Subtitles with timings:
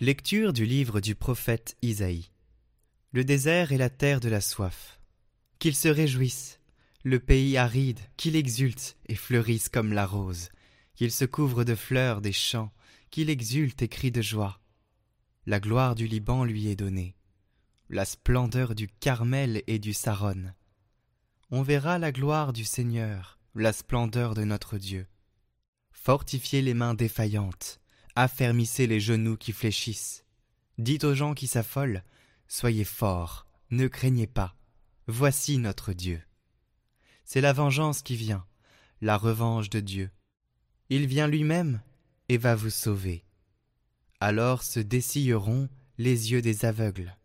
[0.00, 2.28] Lecture du livre du prophète Isaïe.
[3.12, 4.98] Le désert est la terre de la soif.
[5.60, 6.58] Qu'il se réjouisse,
[7.04, 10.48] le pays aride, qu'il exulte et fleurisse comme la rose,
[10.96, 12.72] qu'il se couvre de fleurs des champs,
[13.12, 14.60] qu'il exulte et crie de joie.
[15.46, 17.14] La gloire du Liban lui est donnée,
[17.88, 20.52] la splendeur du Carmel et du Saron.
[21.52, 25.06] On verra la gloire du Seigneur, la splendeur de notre Dieu.
[25.92, 27.78] Fortifiez les mains défaillantes,
[28.16, 30.24] affermissez les genoux qui fléchissent.
[30.78, 32.02] Dites aux gens qui s'affolent,
[32.48, 34.54] Soyez forts, ne craignez pas,
[35.06, 36.22] voici notre Dieu.
[37.24, 38.44] C'est la vengeance qui vient,
[39.00, 40.10] la revanche de Dieu.
[40.90, 41.80] Il vient lui-même
[42.28, 43.24] et va vous sauver.
[44.20, 45.68] Alors se dessilleront
[45.98, 47.16] les yeux des aveugles,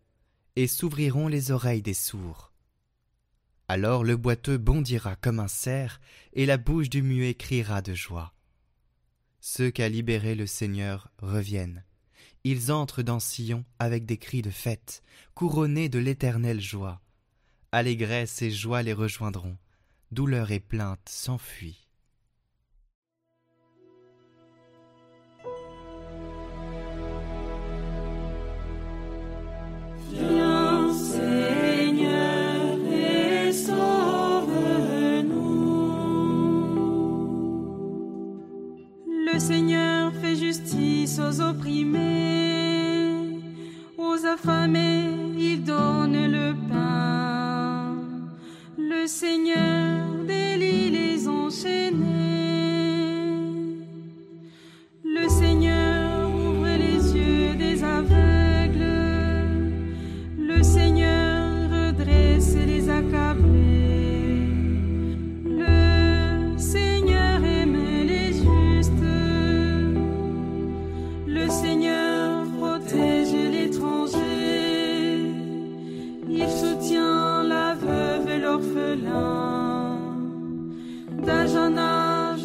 [0.55, 2.53] et s'ouvriront les oreilles des sourds.
[3.67, 5.99] Alors le boiteux bondira comme un cerf,
[6.33, 8.33] et la bouche du muet criera de joie.
[9.41, 11.83] Ceux qu'a libérés le Seigneur reviennent.
[12.43, 17.01] Ils entrent dans Sion avec des cris de fête, couronnés de l'éternelle joie.
[17.71, 19.57] Allégresse et joie les rejoindront,
[20.11, 21.88] douleur et plainte s'enfuient.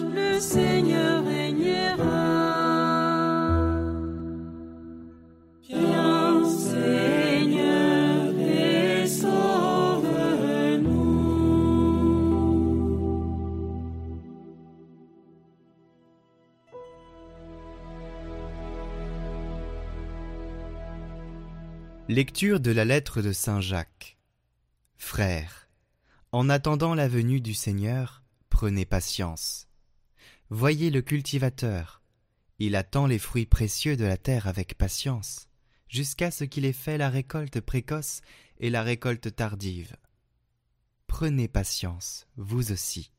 [0.02, 2.04] Le Seigneur régnera.
[5.62, 8.32] Viens, Seigneur,
[9.06, 10.44] sauve-nous.
[22.08, 24.18] Lecture de la lettre de Saint Jacques.
[24.96, 25.63] Frères,
[26.34, 29.68] en attendant la venue du Seigneur, prenez patience.
[30.50, 32.02] Voyez le cultivateur.
[32.58, 35.46] Il attend les fruits précieux de la terre avec patience,
[35.86, 38.20] jusqu'à ce qu'il ait fait la récolte précoce
[38.58, 39.94] et la récolte tardive.
[41.06, 43.12] Prenez patience, vous aussi,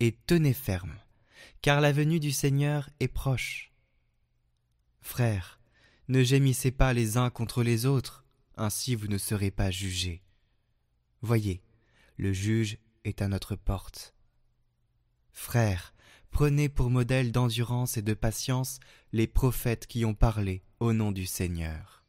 [0.00, 0.96] et tenez ferme,
[1.60, 3.74] car la venue du Seigneur est proche.
[5.02, 5.60] Frères,
[6.08, 8.24] ne gémissez pas les uns contre les autres,
[8.56, 10.22] ainsi vous ne serez pas jugés.
[11.20, 11.60] Voyez,
[12.16, 14.14] le juge est à notre porte.
[15.32, 15.94] Frères,
[16.30, 18.78] prenez pour modèle d'endurance et de patience
[19.12, 22.03] les prophètes qui ont parlé au nom du Seigneur.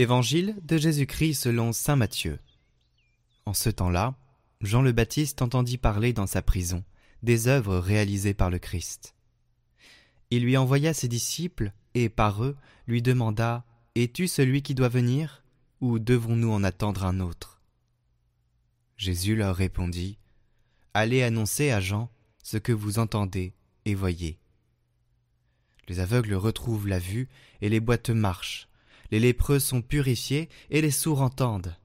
[0.00, 2.38] Évangile de Jésus-Christ selon Saint Matthieu.
[3.44, 4.14] En ce temps-là,
[4.62, 6.84] Jean le Baptiste entendit parler dans sa prison
[7.22, 9.14] des œuvres réalisées par le Christ.
[10.30, 12.56] Il lui envoya ses disciples et par eux
[12.86, 15.44] lui demanda Es-tu celui qui doit venir
[15.82, 17.60] ou devons-nous en attendre un autre?
[18.96, 20.16] Jésus leur répondit
[20.94, 22.10] Allez annoncer à Jean
[22.42, 23.52] ce que vous entendez
[23.84, 24.38] et voyez.
[25.88, 27.28] Les aveugles retrouvent la vue
[27.60, 28.69] et les boiteux marchent
[29.10, 31.76] les lépreux sont purifiés et les sourds entendent.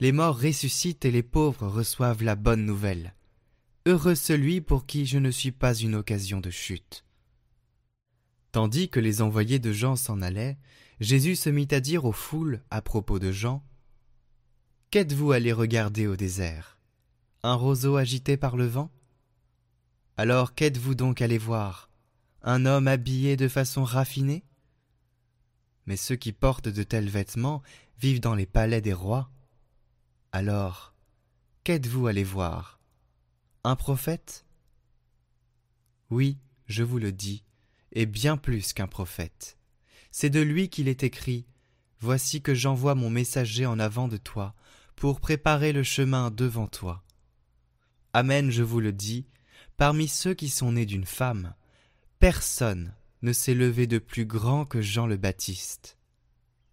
[0.00, 3.14] Les morts ressuscitent et les pauvres reçoivent la bonne nouvelle.
[3.86, 7.04] Heureux celui pour qui je ne suis pas une occasion de chute.
[8.52, 10.58] Tandis que les envoyés de Jean s'en allaient,
[11.00, 13.64] Jésus se mit à dire aux foules à propos de Jean
[14.90, 16.78] Qu'êtes-vous allé regarder au désert?
[17.42, 18.90] Un roseau agité par le vent?
[20.16, 21.90] Alors qu'êtes-vous donc allé voir?
[22.42, 24.44] Un homme habillé de façon raffinée?
[25.86, 27.62] Mais ceux qui portent de tels vêtements
[27.98, 29.30] vivent dans les palais des rois.
[30.32, 30.94] Alors,
[31.64, 32.80] qu'êtes-vous allé voir?
[33.64, 34.44] Un prophète?
[36.10, 37.44] Oui, je vous le dis,
[37.92, 39.56] et bien plus qu'un prophète.
[40.10, 41.46] C'est de lui qu'il est écrit
[42.00, 44.54] Voici que j'envoie mon messager en avant de toi,
[44.96, 47.02] pour préparer le chemin devant toi.
[48.12, 49.26] Amen, je vous le dis,
[49.76, 51.54] parmi ceux qui sont nés d'une femme,
[52.18, 55.96] personne ne s'est levé de plus grand que Jean le Baptiste.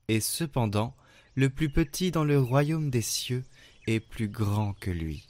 [0.08, 0.96] Et cependant,
[1.36, 3.44] le plus petit dans le royaume des cieux
[3.88, 5.28] est plus grand que lui.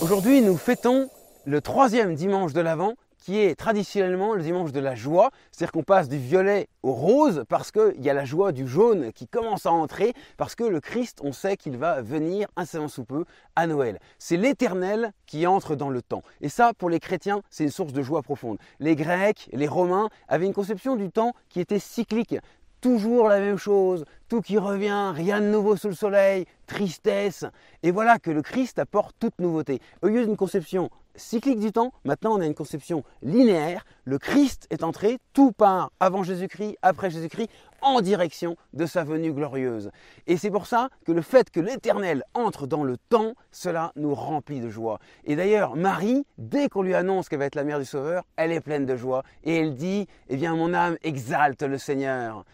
[0.00, 1.10] Aujourd'hui, nous fêtons
[1.44, 2.94] le troisième dimanche de l'Avent,
[3.24, 5.30] qui est traditionnellement le dimanche de la joie.
[5.50, 9.14] C'est-à-dire qu'on passe du violet au rose parce qu'il y a la joie du jaune
[9.14, 13.04] qui commence à entrer, parce que le Christ, on sait qu'il va venir incessamment sous
[13.04, 13.24] peu
[13.56, 13.98] à Noël.
[14.18, 16.22] C'est l'éternel qui entre dans le temps.
[16.42, 18.58] Et ça, pour les chrétiens, c'est une source de joie profonde.
[18.78, 22.36] Les Grecs, les Romains avaient une conception du temps qui était cyclique
[22.82, 27.46] toujours la même chose, tout qui revient, rien de nouveau sous le soleil, tristesse.
[27.82, 29.80] Et voilà que le Christ apporte toute nouveauté.
[30.02, 33.84] Au lieu d'une conception cyclique du temps, maintenant on a une conception linéaire.
[34.04, 37.48] Le Christ est entré, tout part avant Jésus-Christ, après Jésus-Christ,
[37.80, 39.90] en direction de sa venue glorieuse.
[40.26, 44.14] Et c'est pour ça que le fait que l'Éternel entre dans le temps, cela nous
[44.14, 44.98] remplit de joie.
[45.24, 48.52] Et d'ailleurs, Marie, dès qu'on lui annonce qu'elle va être la mère du Sauveur, elle
[48.52, 49.22] est pleine de joie.
[49.44, 52.44] Et elle dit, eh bien mon âme exalte le Seigneur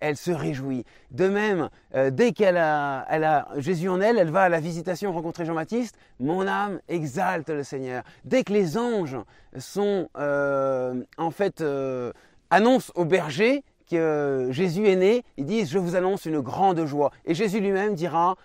[0.00, 0.84] elle se réjouit.
[1.10, 5.44] De même, euh, dès qu'elle a, Jésus en elle, elle va à la visitation rencontrer
[5.44, 5.96] Jean-Baptiste.
[6.20, 8.02] Mon âme exalte le Seigneur.
[8.24, 9.16] Dès que les anges
[9.58, 12.12] sont euh, en fait euh,
[12.50, 17.12] annoncent au berger que Jésus est né, ils disent je vous annonce une grande joie.
[17.24, 18.36] Et Jésus lui-même dira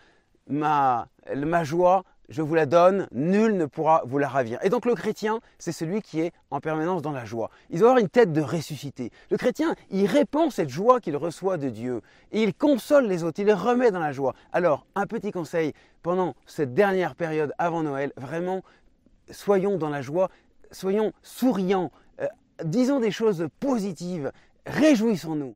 [0.47, 1.07] ma
[1.63, 4.59] joie je vous la donne, nul ne pourra vous la ravir.
[4.63, 7.49] Et donc le chrétien, c'est celui qui est en permanence dans la joie.
[7.69, 9.11] Il doit avoir une tête de ressuscité.
[9.29, 12.01] Le chrétien, il répand cette joie qu'il reçoit de Dieu.
[12.31, 14.33] Et il console les autres, il les remet dans la joie.
[14.53, 18.63] Alors, un petit conseil, pendant cette dernière période avant Noël, vraiment,
[19.29, 20.29] soyons dans la joie,
[20.71, 21.91] soyons souriants,
[22.21, 22.27] euh,
[22.63, 24.31] disons des choses positives,
[24.65, 25.55] réjouissons-nous.